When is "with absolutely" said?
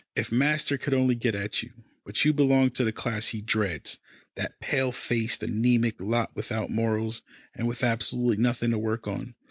7.67-8.37